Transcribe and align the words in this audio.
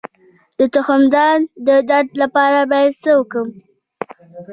د 0.57 0.59
تخمدان 0.75 1.37
د 1.67 1.69
درد 1.89 2.09
لپاره 2.21 2.59
باید 2.71 2.93
څه 3.03 3.11
وکړم؟ 3.19 3.49